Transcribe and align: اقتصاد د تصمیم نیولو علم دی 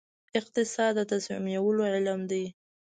اقتصاد 0.39 0.93
د 0.97 0.99
تصمیم 1.11 1.43
نیولو 1.49 1.83
علم 1.93 2.19
دی 2.31 2.45